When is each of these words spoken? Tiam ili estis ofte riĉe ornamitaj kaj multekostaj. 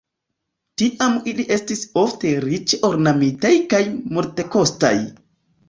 Tiam 0.81 1.19
ili 1.31 1.45
estis 1.57 1.83
ofte 2.05 2.33
riĉe 2.47 2.81
ornamitaj 2.91 3.55
kaj 3.77 3.85
multekostaj. 4.19 4.95